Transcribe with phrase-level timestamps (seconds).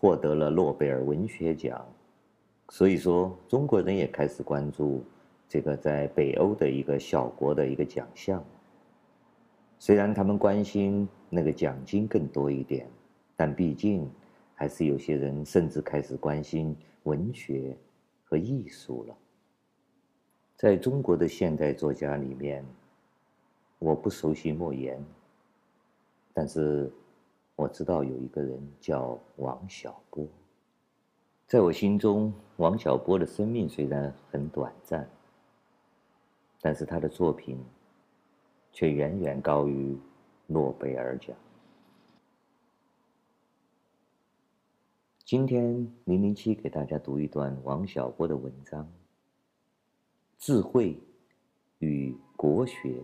[0.00, 1.86] 获得了诺贝尔文学奖，
[2.68, 5.02] 所以说中国人也开始关注
[5.48, 8.44] 这个在北欧的一个小国的一个奖项。
[9.78, 12.88] 虽然他们关心那个奖金更多一点，
[13.36, 14.10] 但毕竟
[14.54, 17.76] 还是有些人甚至开始关心文学
[18.24, 19.16] 和艺术了。
[20.56, 22.64] 在中国的现代作家里面，
[23.78, 24.98] 我不熟悉莫言，
[26.32, 26.90] 但是
[27.56, 30.28] 我知道有一个人叫王小波。
[31.46, 35.08] 在我心中，王小波的生命虽然很短暂，
[36.60, 37.58] 但是他的作品
[38.72, 39.96] 却远远高于
[40.46, 41.34] 诺贝尔奖。
[45.24, 48.86] 今天零零七给大家读一段王小波的文章。
[50.38, 51.00] 智慧
[51.78, 53.02] 与国学。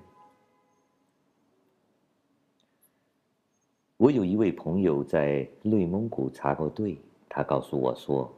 [4.03, 8.29] 我有一位朋友在内蒙古插过队，他告诉我说，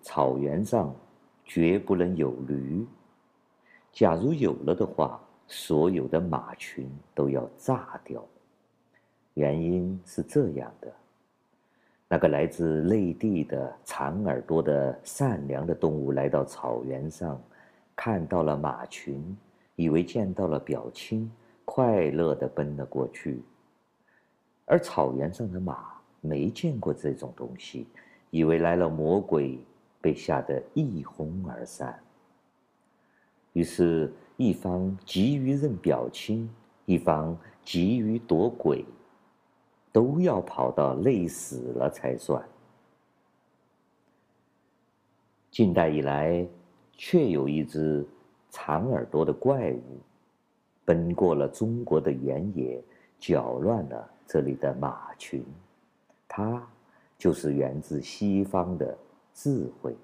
[0.00, 0.96] 草原上
[1.44, 2.86] 绝不能有驴，
[3.92, 8.24] 假如有了的话，所有的马群都要炸掉。
[9.34, 10.90] 原因是这样的：
[12.08, 17.38] 那个来自内地的长耳朵的善良的动物来到草原上。
[17.94, 19.36] 看到了马群，
[19.76, 21.30] 以为见到了表亲，
[21.66, 23.42] 快乐地奔了过去。
[24.66, 27.86] 而草原上的马没见过这种东西，
[28.30, 29.58] 以为来了魔鬼，
[30.00, 31.98] 被吓得一哄而散。
[33.52, 36.48] 于是，一方急于认表亲，
[36.86, 38.84] 一方急于躲鬼，
[39.92, 42.42] 都要跑到累死了才算。
[45.50, 46.44] 近代以来，
[46.94, 48.04] 却有一只
[48.50, 50.00] 长耳朵的怪物，
[50.84, 52.82] 奔过了中国的原野，
[53.20, 55.44] 搅乱了这里的马群。
[56.28, 56.66] 它
[57.16, 58.96] 就是源自西方的
[59.32, 59.96] 智慧。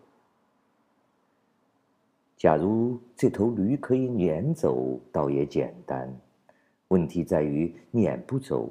[2.36, 6.10] 假如这头驴可以撵走，倒也简单。
[6.88, 8.70] 问题在于撵不走，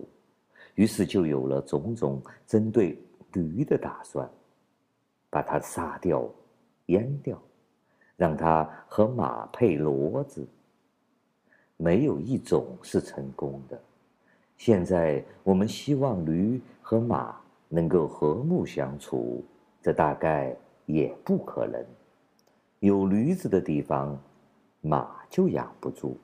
[0.76, 2.98] 于是就有了种种针对
[3.34, 4.30] 驴的打算，
[5.30, 6.30] 把它杀掉、
[6.88, 7.42] 阉掉。
[8.18, 10.46] 让他和马配骡子，
[11.78, 13.82] 没有一种是成功的。
[14.60, 17.36] 现在我们希望驴和马
[17.70, 19.42] 能够和睦相处，
[19.82, 20.54] 这大概
[20.86, 21.84] 也不可能。
[22.80, 24.22] 有驴子的地方，
[24.82, 26.18] 马就养不住。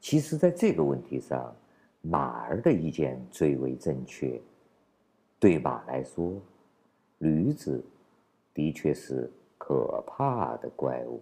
[0.00, 1.56] 其实，在这个问题上，
[2.02, 4.38] 马儿的意见最为正确。
[5.38, 6.34] 对马来说，
[7.18, 7.82] 驴子
[8.54, 9.28] 的确是。
[9.62, 11.20] 可怕的怪物。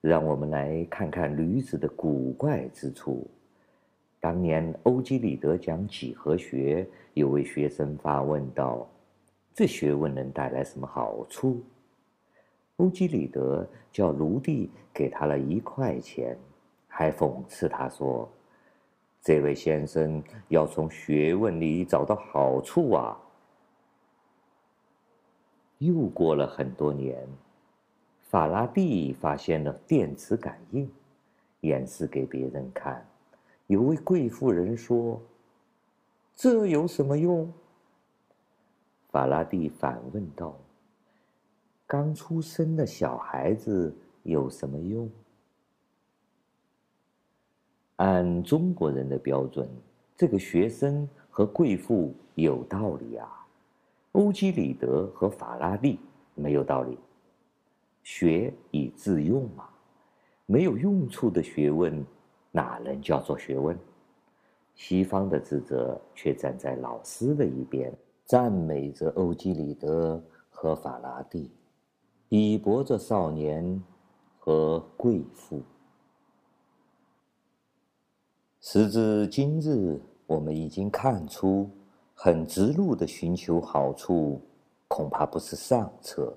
[0.00, 3.26] 让我们来看看驴子的古怪之处。
[4.20, 8.88] 当年欧几里得讲几何学，有位学生发问道
[9.54, 11.62] ：“这学问能带来什么好处？”
[12.78, 16.36] 欧几里得叫奴隶给他了一块钱，
[16.86, 18.28] 还讽刺他说
[19.20, 23.20] ：“这位先生要从学问里找到好处啊。”
[25.78, 27.24] 又过了很多年，
[28.28, 30.86] 法拉第发现了电磁感应，
[31.62, 33.02] 演示给别人看。
[33.68, 35.18] 有位贵妇人说
[36.36, 37.50] ：“这有什么用？”
[39.10, 40.54] 法拉第反问道
[41.88, 45.10] ：“刚出生的小孩子有什么用？”
[47.96, 49.66] 按中国人的标准，
[50.18, 53.46] 这个学生和贵妇有道理啊。
[54.12, 55.98] 欧几里得和法拉第
[56.34, 56.98] 没有道理，
[58.10, 59.68] 学以致用嘛，
[60.46, 62.02] 没有用处的学问
[62.50, 63.78] 哪能叫做学问？
[64.74, 67.92] 西方的智者却站在老师的一边，
[68.24, 70.18] 赞美着欧几里得
[70.48, 71.50] 和法拉第，
[72.30, 73.82] 鄙薄着少年
[74.38, 75.60] 和贵妇。
[78.62, 81.68] 时至今日，我们已经看出。
[82.14, 84.40] 很直路的寻求好处，
[84.88, 86.34] 恐怕不是上策。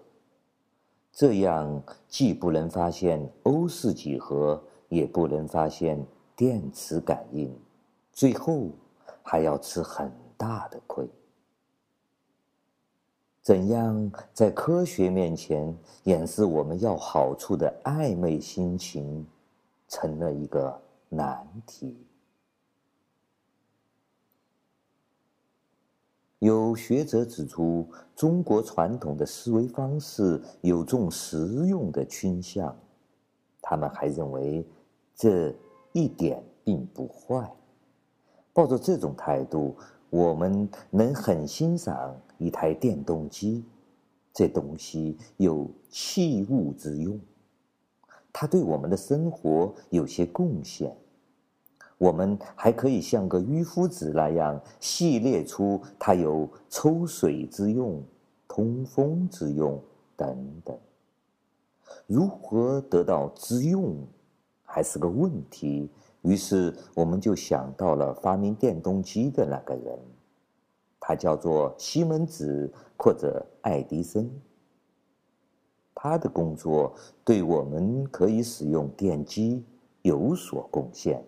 [1.11, 6.03] 这样既不能发现欧式几何，也不能发现
[6.35, 7.53] 电磁感应，
[8.11, 8.69] 最后
[9.21, 11.07] 还要吃很大的亏。
[13.41, 19.25] 怎样在科学面前掩饰我们要好处的暧昧心情，
[19.87, 20.79] 成了一个
[21.09, 21.97] 难题。
[26.41, 32.75] 有学者指出，中国传统的思维方式有重实用的倾向，
[33.61, 34.65] 他们还认为
[35.13, 35.53] 这
[35.93, 37.47] 一点并不坏。
[38.53, 39.75] 抱着这种态度，
[40.09, 43.63] 我们能很欣赏一台电动机，
[44.33, 47.19] 这东西有器物之用，
[48.33, 50.97] 它对我们的生活有些贡献。
[52.01, 58.03] 我们还可以像个渔夫子那样系列出它有抽水之用、
[58.48, 59.80] 通风之用
[60.18, 60.75] 等等。
[62.07, 63.95] 如何得到之用，
[64.63, 65.92] 还是个问题。
[66.24, 70.00] 于是我们就想到了发明电动机的那个人，
[71.00, 74.27] 他叫做西门子或者爱迪生。
[75.94, 79.63] 他的工作对我们可以使用电机
[80.01, 81.24] 有所贡献。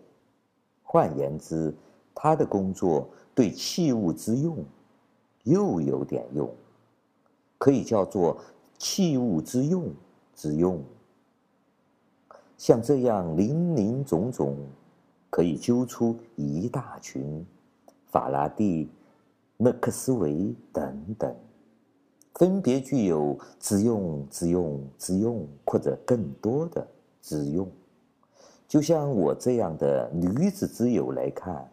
[0.94, 1.74] 换言之，
[2.13, 4.63] 他的工作对器物之用
[5.42, 6.48] 又有点用，
[7.57, 8.40] 可以叫做
[8.78, 9.92] 器物之用
[10.36, 10.80] 之用。
[12.60, 14.56] 像这样林林总总，
[15.31, 17.44] 可以揪出一大群，
[18.12, 18.88] 法拉第、
[19.57, 21.36] 麦克斯韦等等，
[22.36, 26.88] 分别具有之用、之用、之用，或者更多的
[27.19, 27.68] 之用。
[28.68, 31.69] 就像我这样的女子之友来看，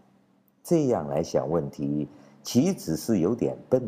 [0.62, 2.06] 这样来想问题，
[2.42, 3.82] 岂止是有点笨，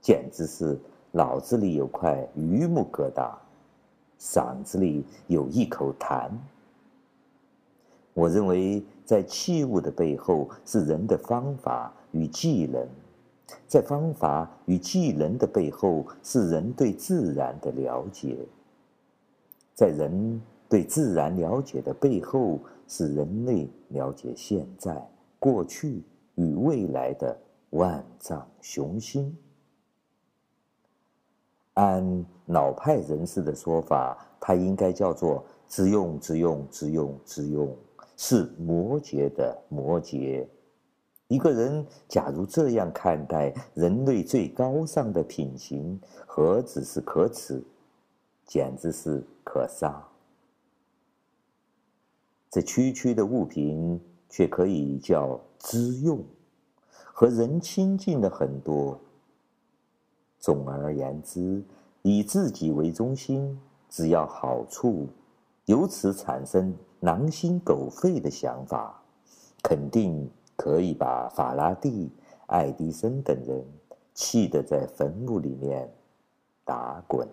[0.00, 0.78] 简直是
[1.10, 3.34] 脑子里有块榆木疙瘩，
[4.20, 6.30] 嗓子里有一口痰。
[8.14, 12.86] 我认为，在器物的背后是人的方法与技能，
[13.66, 18.38] 在方法与技能的背后是人对自然的了解，
[19.74, 20.40] 在人。
[20.68, 22.58] 对自然了解的背后，
[22.88, 25.08] 是人类了解现在、
[25.38, 26.02] 过去
[26.34, 27.36] 与未来的
[27.70, 29.36] 万丈雄心。
[31.74, 37.76] 按老派人士的说法，它应该叫做“之用之用之用之用”，
[38.16, 40.46] 是摩羯的摩羯。
[41.28, 47.62] 一个人假如这样看待人类最高尚的品行，何止是可耻，
[48.46, 50.02] 简直是可杀。
[52.50, 56.24] 这区区的物品却可以叫之用，
[57.12, 58.98] 和人亲近的很多。
[60.38, 61.62] 总而言之，
[62.02, 63.58] 以自己为中心，
[63.90, 65.08] 只要好处，
[65.64, 69.02] 由此产生狼心狗肺的想法，
[69.62, 72.10] 肯定可以把法拉第、
[72.46, 73.64] 爱迪生等人
[74.14, 75.92] 气得在坟墓里面
[76.64, 77.26] 打滚。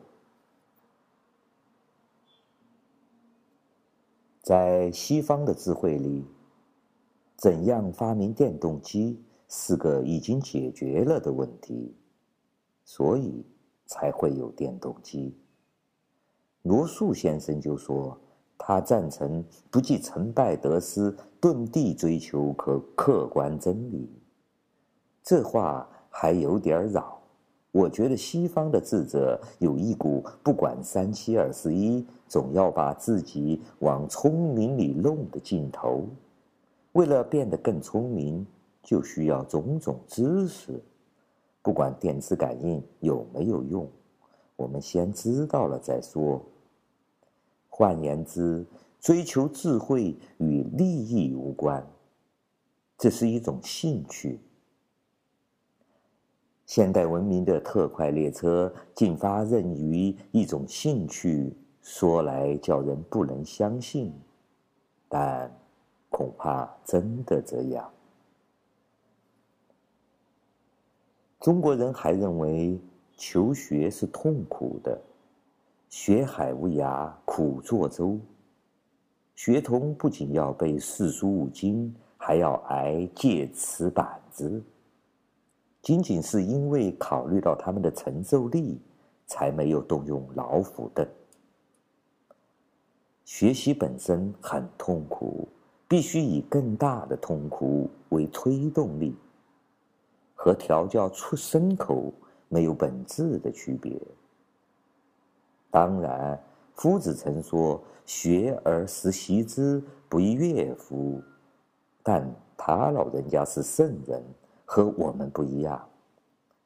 [4.43, 6.25] 在西方的智慧里，
[7.37, 9.17] 怎样发明电动机
[9.47, 11.95] 是个已经解决了的问题，
[12.83, 13.45] 所以
[13.85, 15.33] 才会有电动机。
[16.63, 18.19] 罗素先生就说，
[18.57, 19.41] 他赞成
[19.71, 24.09] 不计成败得失，遁地追求可客观真理。
[25.23, 27.17] 这话还有点绕。
[27.71, 36.03] 我觉得西方的智者有一股不管三七二十一，总要把自己往聪明里弄的尽头。
[36.93, 38.43] 为了变得更聪明，
[38.81, 40.81] 就需要种种知识。
[41.61, 43.87] 不管电磁感应有没有用，
[44.55, 46.43] 我们先知道了再说。
[47.69, 48.65] 换言之，
[48.99, 51.85] 追求智慧与利益无关，
[52.97, 54.39] 这是一种兴趣。
[56.65, 64.11] 现代文明的特快列车竟发轫于一种兴趣，说来叫人不能相信，
[65.09, 65.51] 但
[66.09, 67.91] 恐怕真的这样。
[71.41, 72.79] 中国人还认为
[73.17, 74.97] 求学是痛苦的，
[75.89, 78.17] 学海无涯苦作舟。
[79.35, 84.63] 学童不仅要背四书五经，还要挨借词板子。
[85.81, 88.79] 仅仅是因为考虑到他们的承受力，
[89.27, 91.05] 才没有动用老虎凳。
[93.25, 95.47] 学习本身很痛苦，
[95.87, 99.15] 必须以更大的痛苦为推动力，
[100.35, 102.13] 和调教出牲口
[102.49, 103.99] 没有本质的区别。
[105.71, 106.41] 当然，
[106.75, 111.21] 夫子曾说：“学而时习之，不亦说乎？”
[112.03, 114.23] 但他老人家是圣人。
[114.65, 115.79] 和我们不一样。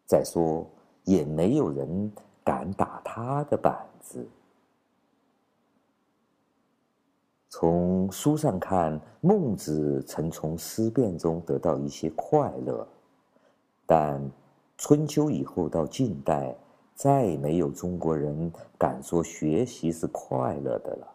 [0.06, 0.66] 再说，
[1.04, 2.10] 也没有人
[2.42, 4.26] 敢打他的板子。
[7.50, 12.88] 从书上看，孟子曾从思辨中得到一些快乐，
[13.86, 14.22] 但
[14.78, 16.56] 春秋以后到近代，
[16.94, 21.08] 再没有中国人敢说学习是快乐的了。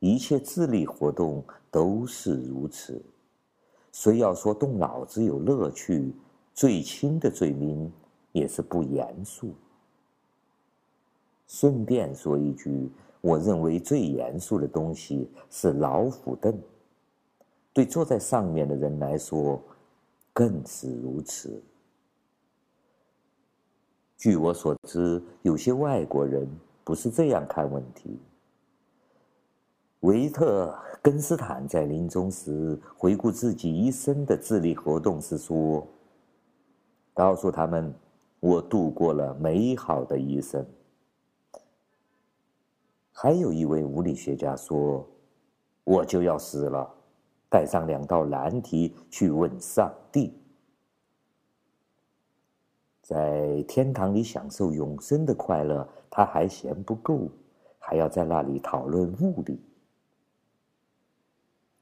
[0.00, 3.02] 一切智力活动都是如此。
[3.90, 6.14] 谁要说动脑子有乐趣，
[6.52, 7.90] 最轻的罪名
[8.32, 9.54] 也是不严肃。
[11.48, 16.56] 顺便说一句，我认为最严肃的东西是老虎凳，
[17.72, 19.60] 对坐在上面的人来说，
[20.32, 21.62] 更是如此。
[24.16, 26.48] 据我所知，有些外国人
[26.84, 28.18] 不是这样看问题。
[30.00, 30.72] 维特
[31.02, 35.84] 根斯坦在临终时回顾自己一生的智力活动时说
[37.14, 37.92] ：“告诉他们，
[38.38, 40.64] 我度过了美好的一生。”
[43.20, 45.04] 还有一位物理学家说
[45.82, 46.88] ：“我就要死了，
[47.50, 50.32] 带上两道难题去问上帝。”
[53.02, 57.28] 在天堂里享受永生的快乐，他还嫌不够，
[57.80, 59.60] 还要在那里讨论物理。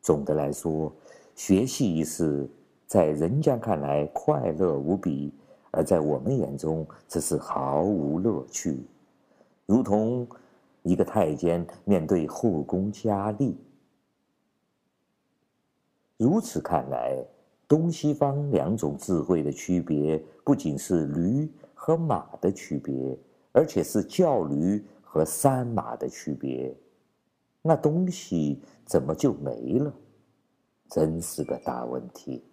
[0.01, 0.91] 总的来说，
[1.35, 2.49] 学习一事
[2.87, 5.35] 在人家看来快乐无比，
[5.71, 8.83] 而在我们眼中则是毫无乐趣，
[9.67, 10.27] 如同。
[10.87, 13.59] 一个太监面对后宫佳丽，
[16.17, 17.27] 如此看来，
[17.67, 23.19] 东西方两种智慧的区别，不仅是驴和马的区别，
[23.51, 26.73] 而且是叫驴和三马的区别。
[27.63, 29.93] 那东西怎么就没了？
[30.89, 32.45] 真是个大问题。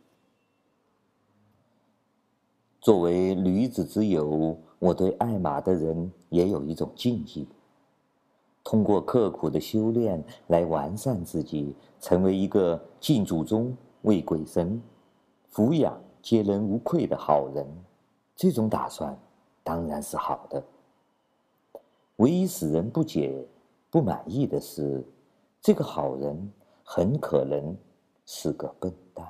[2.81, 7.47] 作为驴子之友，我对爱马的人也有一种敬意。
[8.63, 14.81] 通过刻苦的修炼来完善自己，成为一个敬祖宗、为鬼神、
[15.53, 17.67] 抚养接人无愧的好人，
[18.35, 19.17] 这种打算
[19.63, 20.63] 当然是好的。
[22.17, 23.45] 唯一使人不解、
[23.89, 25.03] 不满意的是，
[25.61, 26.51] 这个好人
[26.83, 27.75] 很可能
[28.25, 29.27] 是个笨蛋，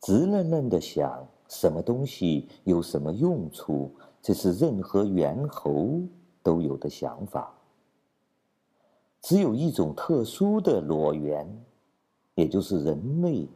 [0.00, 6.00] 直愣愣地想什么东西有什么用处，这是任何猿猴
[6.42, 7.52] 都有的想法，
[9.20, 11.46] 只有一种特殊的裸猿，
[12.34, 13.46] 也就是人类，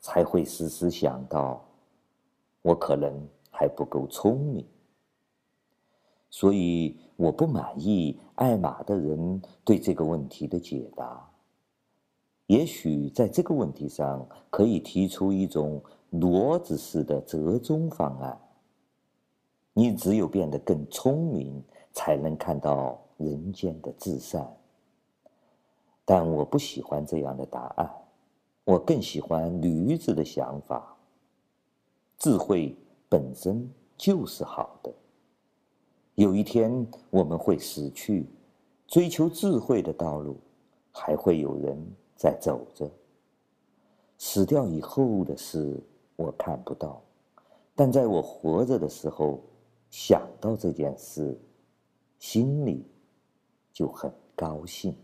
[0.00, 1.62] 才会时时想到，
[2.62, 4.66] 我可能还不够聪明，
[6.30, 11.28] 所以我不满意爱马的人对这个问题的解答。
[12.46, 15.80] 也许在这个问题上，可以提出一种
[16.10, 18.40] 骡子式的折中方案。
[19.72, 24.46] 你只有变得更聪明，才能看到人间的至善。
[26.04, 27.90] 但我不喜欢这样的答案，
[28.64, 30.96] 我更喜欢驴子的想法。
[32.18, 32.76] 智慧
[33.08, 34.92] 本身就是好的。
[36.16, 38.26] 有一天我们会死去，
[38.86, 40.36] 追求智慧的道路
[40.92, 41.80] 还会有人
[42.16, 42.90] 在走着。
[44.18, 45.80] 死掉以后的事
[46.16, 47.00] 我看不到，
[47.74, 49.40] 但在我活着的时候，
[49.88, 51.40] 想到这件事，
[52.20, 52.84] 心里
[53.72, 54.94] 就很高兴。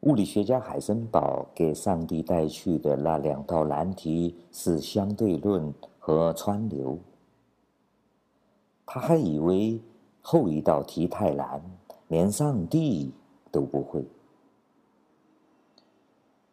[0.00, 6.98] 物理学家海森堡给上帝带去的那两道难题是相对论和川流。
[8.86, 9.80] 他还以为
[10.20, 11.60] 后一道题太难，
[12.08, 13.12] 连上帝
[13.50, 14.04] 都不会。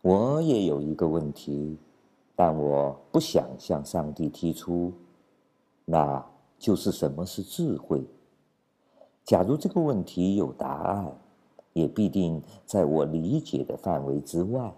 [0.02, 1.78] 我也有一个问题。
[2.36, 4.94] 但我不想向上帝提出，
[5.84, 6.26] 那
[6.60, 8.06] 就是什么是智慧？
[9.24, 11.18] 假如这个问题有答案，
[11.74, 14.72] 也必定在我理解的范围之外。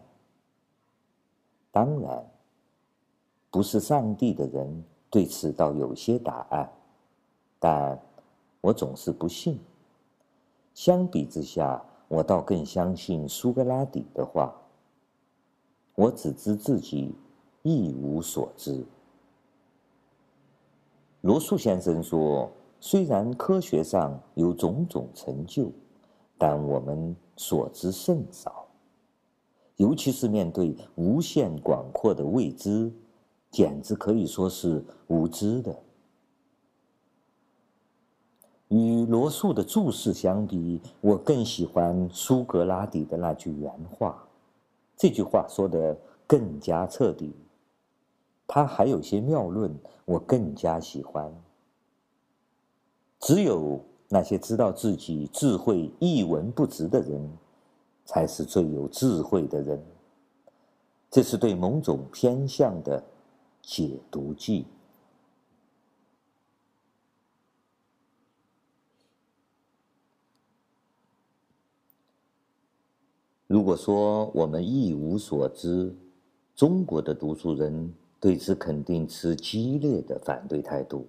[1.71, 2.31] 当然，
[3.49, 6.71] 不是上帝的人对此倒有些答案，
[7.59, 7.99] 但
[8.61, 9.59] 我总是不信。
[10.73, 14.55] 相比之下，我倒更相信苏格拉底的话。
[15.95, 17.13] 我只知自己。
[17.63, 18.83] 一无所知。
[21.21, 22.49] 罗素先生说
[22.81, 25.71] ：“虽然科学上有种种成就，
[26.37, 28.65] 但我们所知甚少，
[29.77, 32.91] 尤其是面对无限广阔的未知，
[33.51, 35.77] 简直可以说是无知的。”
[38.69, 44.27] 与罗素的注释相比，我更喜欢苏格拉底的那句原话。
[44.97, 47.35] 这句话说得更加彻底。
[48.53, 51.33] 他还有些谬论，我更加喜欢。
[53.17, 53.79] 只有
[54.09, 57.31] 那些知道自己智慧一文不值的人，
[58.03, 59.81] 才是最有智慧的人。
[61.09, 63.01] 这是对某种偏向的
[63.61, 64.65] 解读剂。
[73.47, 75.95] 如果说我们一无所知，
[76.53, 81.07] 中国的读书人对此肯定持激烈的反对态度。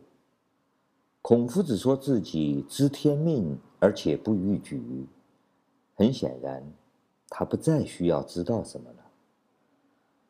[1.21, 5.07] 孔夫子说自己知天命，而且不逾矩。
[5.95, 6.65] 很显然，
[7.29, 8.97] 他不再需要知道什么了。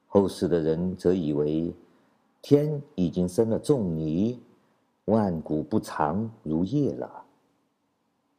[0.08, 1.72] 后世的人则以为，
[2.42, 4.42] 天已经生了仲尼，
[5.04, 7.24] 万古不长如夜了。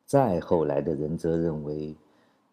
[0.06, 1.96] 再后来的人则认为，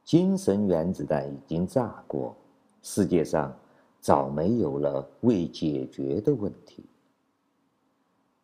[0.04, 2.34] 精神原子弹已经炸过，
[2.80, 3.54] 世界上
[4.00, 6.84] 早没有了未解决的问题。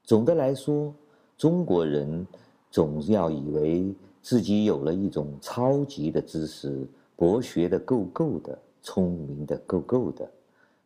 [0.02, 0.94] 总的来说，
[1.36, 2.26] 中国人
[2.70, 6.86] 总要以为自己有了一种超级的知识，
[7.16, 10.30] 博学的够够的，聪明的够够的，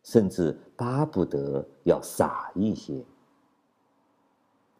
[0.03, 3.03] 甚至巴不得要傻一些。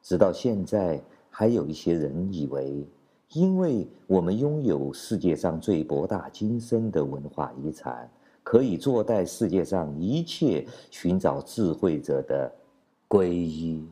[0.01, 2.87] 直到现在，还有一些人以为。
[3.33, 8.11] 因为我们拥有世界上最博大精深的文化遗产，
[8.43, 12.51] 可以坐待世界上一切寻找智慧者的
[13.07, 13.87] 皈依。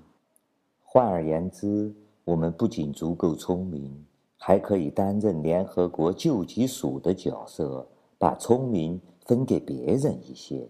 [0.84, 4.06] 换而言之，我们不仅足够聪明，
[4.38, 7.88] 还可以担任联合国救济署的角色，
[8.18, 10.68] 把聪明分给别人一些。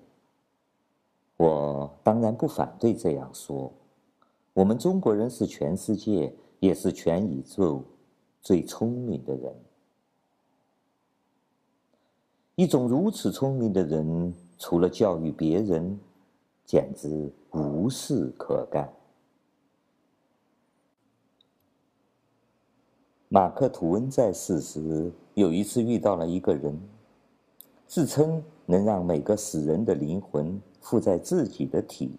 [1.37, 3.71] 我当然不反对这样说。
[4.53, 7.83] 我们中国人是全世界，也是全宇宙。
[8.41, 9.53] 最聪明的人，
[12.59, 15.97] 一种如此聪明的人，除了教育别人，
[16.65, 18.91] 简直无事可干。
[23.29, 26.77] 马克·吐温在世时，有一次遇到了一个人，
[27.87, 32.11] 自称能让每个死人的灵魂附在自己的体，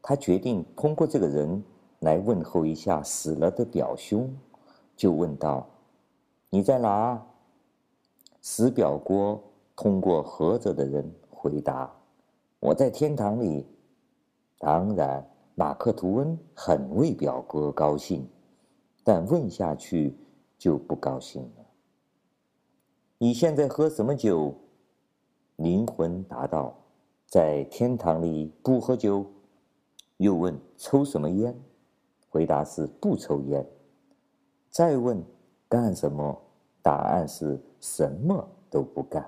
[0.00, 1.62] 他决定通过这个人
[1.98, 4.34] 来问候一下死了的表兄。
[4.96, 5.68] 就问道
[6.48, 7.22] ：“你在哪？”
[8.40, 9.38] 死表哥
[9.76, 11.94] 通过活着的人回答
[12.58, 13.66] ：“我在天堂里。”
[14.58, 18.26] 当然，马克吐温很为表哥高兴，
[19.04, 20.16] 但问下去
[20.56, 21.66] 就不高兴了。
[23.18, 24.54] “你现在喝什么酒？”
[25.56, 26.74] 灵魂答道
[27.28, 29.24] ：“在天堂里不喝酒。”
[30.16, 31.54] 又问：“抽什么烟？”
[32.30, 33.66] 回答是：“不抽烟。”
[34.70, 35.22] 再问
[35.68, 36.42] 干什么？
[36.82, 39.26] 答案是什么都不干，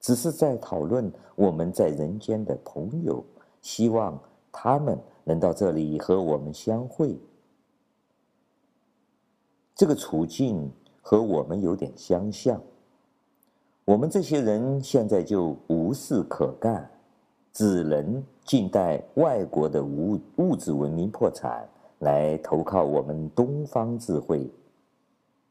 [0.00, 3.22] 只是在讨论我们在人间的朋友，
[3.60, 4.18] 希望
[4.50, 7.16] 他们能到这里和我们相会。
[9.74, 10.70] 这个处境
[11.02, 12.60] 和我们有点相像。
[13.84, 16.90] 我们这些人现在就无事可干，
[17.52, 21.68] 只能静待外国的物物质文明破产。
[21.98, 24.50] 来投靠我们东方智慧，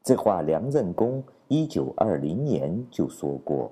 [0.02, 3.70] 这话梁任公一九二零年就说过。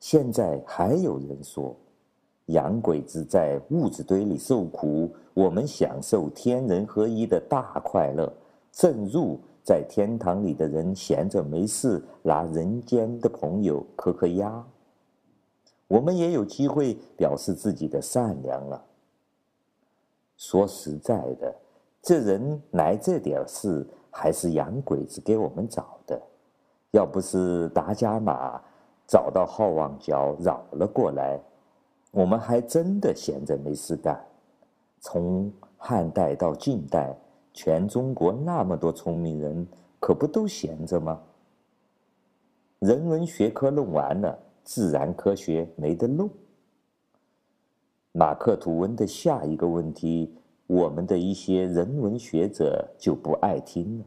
[0.00, 1.74] 现在还有人说，
[2.46, 8.32] 洋鬼子在物质堆里受苦，我们享受天人合一的大快乐，
[8.70, 14.64] 正如在天堂里的人闲着没事拿人间的朋友磕磕鸭，
[15.88, 18.82] 我们也有机会表示自己的善良了。
[20.36, 21.54] 说实在的，
[22.00, 26.22] 这人来这点事，还是洋鬼子给我们找的。
[26.92, 28.62] 要不是达伽马
[29.08, 31.40] 找到好望角绕了过来，
[32.12, 34.22] 我们还真的闲着没事干。
[35.00, 37.16] 从汉代到近代，
[37.54, 39.66] 全中国那么多聪明人，
[39.98, 41.22] 可不都闲着吗？
[42.80, 46.28] 人文学科弄完了，自然科学没得弄。
[48.12, 50.34] 马克·吐温的下一个问题，
[50.66, 54.04] 我们的一些人文学者就不爱听了。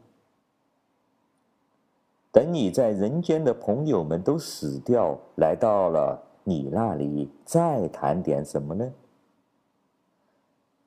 [2.32, 8.89] 等你在人间的朋友们都死掉，来到了你那里，再谈点什么呢？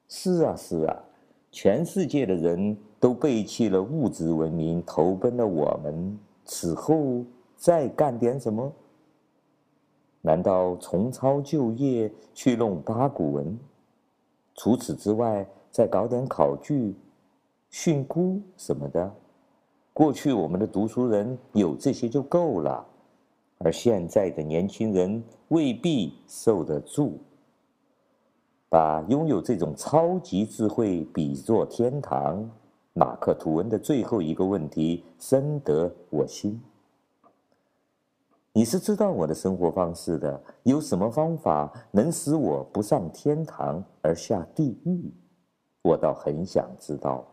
[0.08, 1.04] 是啊，是啊，
[1.50, 7.24] 全世界的人都背弃了物质文明，投奔了我们，此后
[7.56, 8.72] 再干点什么？
[10.22, 13.58] 难道重操旧业去弄八股文？
[14.54, 16.96] 除此之外，再搞点考据、
[17.68, 19.14] 训诂什么的。
[19.94, 22.84] 过去我们的读书人有这些就够了，
[23.58, 27.20] 而现在的年轻人未必受得住。
[28.68, 32.50] 把拥有这种超级智慧比作天堂，
[32.92, 36.60] 马克吐温的最后一个问题深得我心。
[38.52, 45.12] 你是知道我的生活方式的，有什么方法能使我不上天堂而下地狱？
[45.82, 47.24] 我倒很想知道。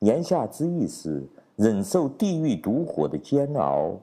[0.00, 3.98] 言下之意是，忍受地狱毒火的煎熬，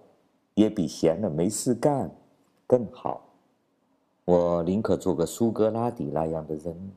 [0.56, 2.10] 也比闲了没事干
[2.66, 3.22] 更好。
[4.26, 6.92] 我宁可做个苏格拉底那样的人，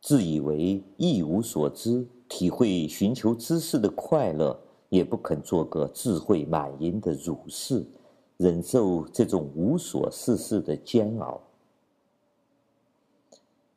[0.00, 7.86] 自以为一无所知，体会寻求知识的快乐，也不肯做个智慧满盈的儒士，
[8.36, 11.40] 忍受这种无所事事的煎熬。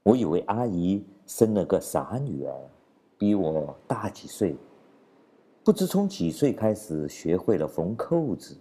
[0.04, 2.54] 我以为阿姨生了个傻女儿，
[3.22, 4.58] 比我大几岁，
[5.64, 8.58] 不知从几岁开始学会了缝扣子。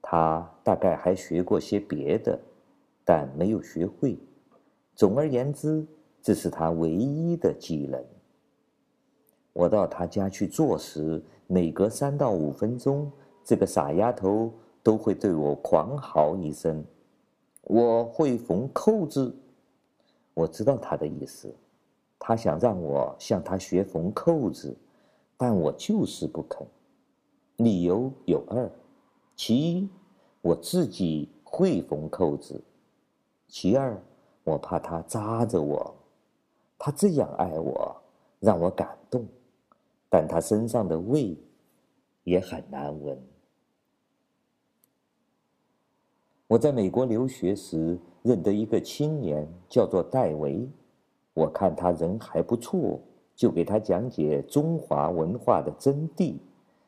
[0.00, 2.40] 他大概还学过些别的。
[3.04, 4.18] 但没有学会。
[4.94, 5.86] 总而言之，
[6.22, 8.02] 这是他唯一的技能。
[9.52, 13.12] 我到他家去坐时，每隔三到五分钟，
[13.44, 14.50] 这个傻丫头
[14.82, 16.82] 都会对我狂嚎一声
[17.64, 19.36] ：“我会缝扣子。”
[20.32, 21.54] 我知道他的意思，
[22.18, 24.76] 他想让我向他学缝扣子，
[25.36, 26.66] 但我就是不肯。
[27.56, 28.70] 理由有二：
[29.36, 29.88] 其一，
[30.40, 32.62] 我自己会缝扣子。
[33.46, 34.02] 其二，
[34.42, 35.94] 我怕他扎着我，
[36.78, 37.94] 他这样爱我，
[38.40, 39.26] 让我感动，
[40.08, 41.36] 但他身上的味
[42.24, 43.22] 也很难闻。
[46.46, 50.68] 我在美国留学时认得一个青年，叫做戴维，
[51.34, 52.98] 我看他人还不错，
[53.36, 56.36] 就给他讲解中华文化的真谛，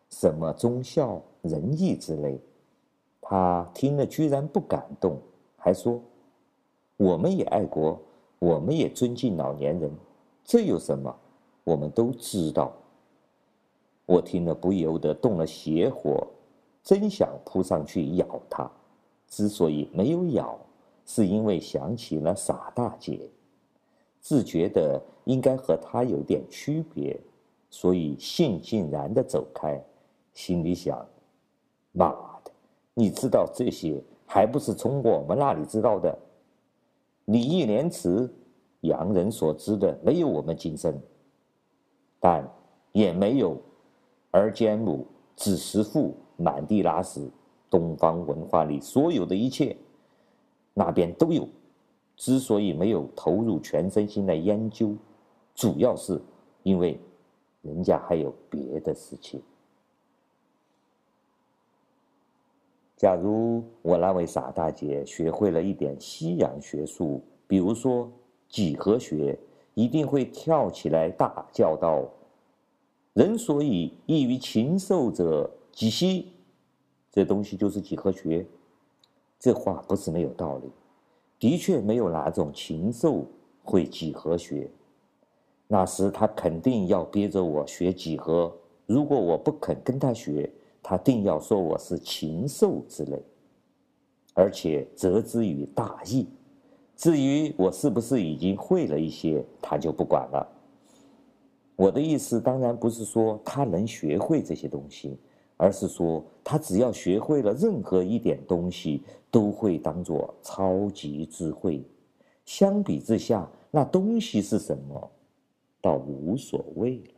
[0.09, 2.41] 什么忠孝仁义之类。
[3.21, 5.19] 他听了居然不感动，
[5.57, 6.01] 还说。
[6.97, 8.01] 我们也爱国，
[8.39, 9.91] 我们也尊敬老年人，
[10.45, 11.15] 这有什么？
[11.65, 12.73] 我们都知道。
[14.07, 16.27] 我听了不由得动了邪火，
[16.83, 18.71] 真想扑上去咬他。
[19.29, 20.57] 之所以没有咬，
[21.05, 23.29] 是因为想起了傻大姐，
[24.27, 27.17] 自觉得应该和他有点区别，
[27.71, 29.81] 所以悻悻然地走开，
[30.35, 30.99] 心里想：
[31.93, 32.11] 妈
[32.43, 32.51] 的，
[32.93, 36.19] 你知道这些，还不是从我们那里知道的？
[37.27, 38.29] 礼义廉耻，
[38.81, 41.01] 洋人所知的没有我们精深，
[42.19, 42.45] 但
[42.91, 43.57] 也没有
[44.33, 47.31] 儿奸母、子弑父、满地拉屎，
[47.71, 49.77] 东方文化里所有的一切，
[50.75, 51.49] 那边都有。
[52.17, 54.97] 之所以没有投入全身心来研究，
[55.55, 56.21] 主要是
[56.63, 56.99] 因为
[57.63, 59.41] 人家还有别的事情。
[62.97, 68.11] 假如我那位傻大姐学会了一点西洋学术，比如说
[68.49, 69.39] 几何学，
[69.75, 72.09] 一定会跳起来大叫道
[73.13, 76.33] ：“人所以异于禽兽者，几希？”
[77.13, 78.47] 这东西就是几何学。
[79.39, 80.71] 这话不是没有道理，
[81.39, 83.25] 的确没有哪种禽兽
[83.63, 84.71] 会几何学。
[85.69, 90.51] 那时他肯定要逼着我学几何，如果我不肯跟他学。
[90.89, 93.21] 他定要说我是禽兽之类，
[94.35, 96.29] 而且责之于大义。
[96.95, 100.47] 至于我是不是已经会了一些，他就不管了。
[101.75, 105.19] 我的意思当然不是说他能学会这些东西，
[105.57, 111.83] 而是说他只要学会了任何一点东西，都会当做超级智慧。
[112.45, 115.11] 相比之下，那东西是什么，
[115.81, 117.15] 倒无所谓了。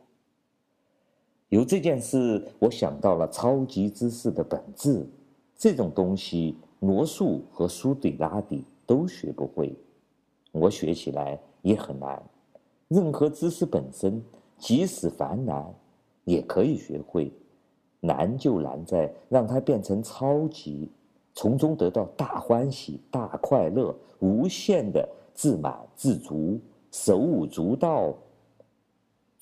[1.49, 5.05] 由这件事，我想到了超级知识的本质。
[5.55, 9.75] 这种东西，罗素和苏底拉底都学不会，
[10.51, 12.23] 我学起来也很难。
[12.87, 14.23] 任何知识本身，
[14.57, 15.73] 即使繁难，
[16.23, 17.31] 也可以学会。
[17.99, 20.89] 难就难在让它变成超级，
[21.33, 26.59] 从中得到大欢喜、大快乐、无限的自满自足、
[26.91, 28.13] 手舞足蹈。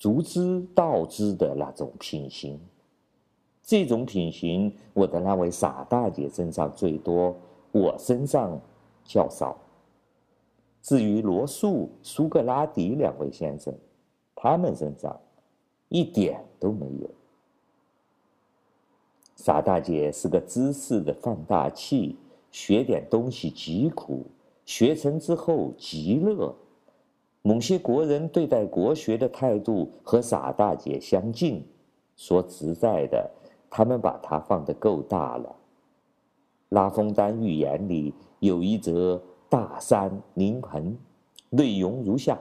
[0.00, 2.56] 足之蹈之的那种品行，
[3.64, 7.34] 这种品行，我的那位傻大姐身上最多，
[7.72, 8.60] 我身上
[9.02, 9.58] 较少。
[10.80, 13.74] 至于罗素、苏格拉底两位先生，
[14.36, 15.18] 他们身上
[15.88, 17.10] 一点都没有。
[19.38, 22.16] 傻大姐是个知识的放大器，
[22.50, 24.26] 学点东西极苦，
[24.66, 26.52] 学成之后极乐。
[27.42, 31.64] 某些国人对待国学的态度和傻大姐相近，
[32.16, 33.30] 说实在的，
[33.70, 35.54] 他们把它放得够大了。
[36.70, 40.98] 拉封丹寓言里有一则大山临盆，
[41.50, 42.36] 内容如下：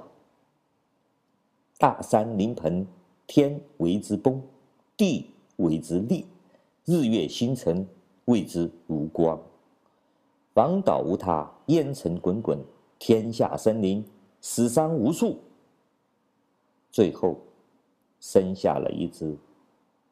[1.77, 2.87] 大山临盆，
[3.27, 4.41] 天为之崩，
[4.97, 6.25] 地为之裂，
[6.89, 7.85] 日月星辰
[8.25, 9.37] 为之无光，
[10.53, 12.57] 房岛无他，烟尘滚滚，
[12.97, 14.01] 天下生灵。
[14.39, 15.37] 死伤无数，
[16.89, 17.37] 最后
[18.21, 19.35] 生下了一只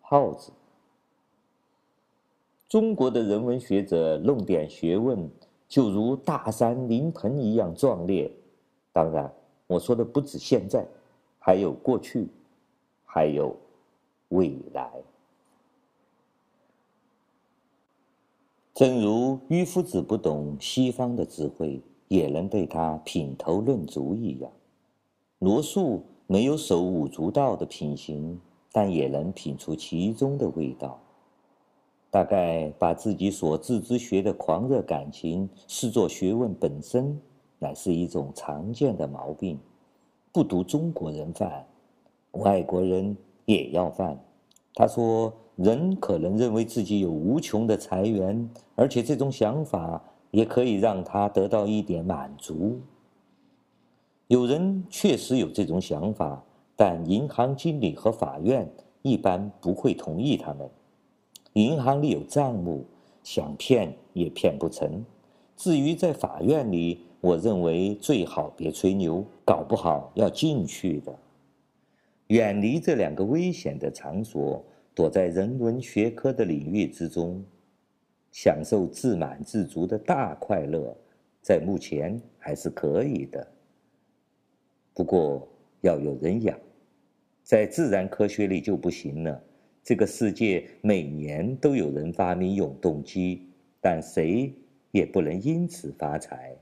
[0.02, 0.52] 耗子。
[2.68, 5.30] 中国的人文学者弄点学问，
[5.70, 8.30] 就如大山临盆一样壮烈。
[8.92, 9.34] 当然，
[9.68, 10.86] 我说的不止现在，
[11.40, 12.28] 还有过去，
[13.06, 13.56] 还有
[14.28, 14.92] 未来。
[18.76, 24.52] 正如迂夫子不懂西方的智慧，也能对他品头论足一样，
[25.40, 28.38] 罗素没有手舞足蹈的品行，
[28.74, 31.00] 但也能品出其中的味道。
[32.12, 37.18] 大概把自己所治之学的狂热感情视作学问本身，
[37.60, 39.58] 乃是一种常见的毛病。
[40.34, 41.66] 不独中国人犯，
[42.32, 44.20] 外国人也要犯。
[44.74, 45.32] 他说。
[45.56, 52.78] 人可能认为自己有无穷的财源，而且这种想法也可以让他得到一点满足。
[54.28, 56.44] 有人确实有这种想法，
[56.76, 58.70] 但银行经理和法院
[59.02, 60.70] 一般不会同意他们。
[61.54, 62.84] 银行里有账目，
[63.24, 65.06] 想骗也骗不成。
[65.56, 71.16] 至于在法院里，我认为最好别吹牛，搞不好要进去的。
[72.28, 74.62] 远离这两个危险的场所。
[74.96, 77.44] 躲在人文学科的领域之中，
[78.32, 80.96] 享受自满自足的大快乐，
[81.42, 83.46] 在目前还是可以的。
[84.94, 85.46] 不过
[85.82, 86.58] 要有人养，
[87.44, 89.44] 在自然科学里就不行了。
[89.84, 93.50] 这个世界每年都有人发明永动机，
[93.82, 94.54] 但谁
[94.92, 96.56] 也不能因此发财。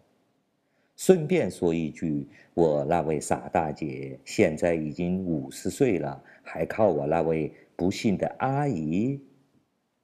[0.96, 7.54] 顺便说一句，我那位傻大姐现在已经五十岁了，还靠我那位。
[7.76, 9.22] 不幸的阿姨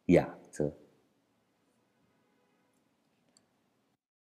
[0.06, 0.74] 养着。